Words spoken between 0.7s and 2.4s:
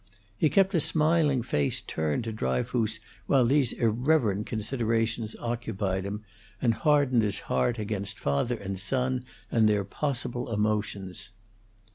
a smiling face turned to